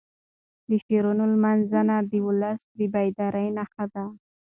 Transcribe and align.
د 0.69 0.71
شاعرانو 0.83 1.23
لمانځنه 1.33 1.95
د 2.11 2.13
ولس 2.27 2.61
د 2.77 2.79
بیدارۍ 2.93 3.47
نښه 3.57 3.85
ده. 3.93 4.03